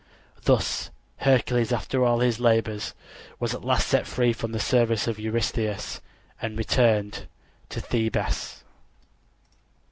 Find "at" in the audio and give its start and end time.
3.53-3.63